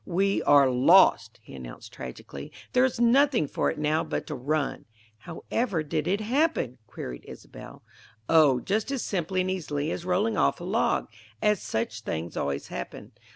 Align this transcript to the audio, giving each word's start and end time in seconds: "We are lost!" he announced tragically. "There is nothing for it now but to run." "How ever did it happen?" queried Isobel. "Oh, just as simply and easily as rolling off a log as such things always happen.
"We 0.03 0.41
are 0.41 0.67
lost!" 0.67 1.39
he 1.43 1.53
announced 1.53 1.93
tragically. 1.93 2.51
"There 2.73 2.83
is 2.83 2.99
nothing 2.99 3.47
for 3.47 3.69
it 3.69 3.77
now 3.77 4.03
but 4.03 4.25
to 4.25 4.35
run." 4.35 4.85
"How 5.19 5.43
ever 5.51 5.83
did 5.83 6.07
it 6.07 6.21
happen?" 6.21 6.79
queried 6.87 7.23
Isobel. 7.27 7.83
"Oh, 8.27 8.59
just 8.59 8.89
as 8.91 9.03
simply 9.03 9.41
and 9.41 9.51
easily 9.51 9.91
as 9.91 10.03
rolling 10.03 10.37
off 10.37 10.59
a 10.59 10.63
log 10.63 11.07
as 11.39 11.61
such 11.61 12.01
things 12.01 12.35
always 12.35 12.69
happen. 12.69 13.11